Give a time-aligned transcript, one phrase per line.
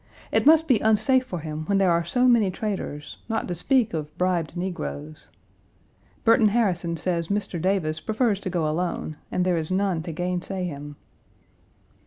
[0.31, 3.93] It must be unsafe for him when there are so many traitors, not to speak
[3.93, 5.29] of bribed negroes.
[6.23, 7.61] Burton Harrison1 says Mr.
[7.61, 10.95] Davis prefers to go alone, and there is none to gainsay him.